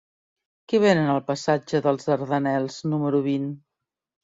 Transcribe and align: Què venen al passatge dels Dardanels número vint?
Què 0.71 0.79
venen 0.83 1.11
al 1.15 1.21
passatge 1.27 1.83
dels 1.89 2.09
Dardanels 2.09 2.81
número 2.95 3.23
vint? 3.31 3.49